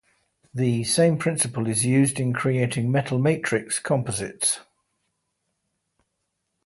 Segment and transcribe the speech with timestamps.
[0.51, 4.61] The same principle is used in creating metal matrix composites.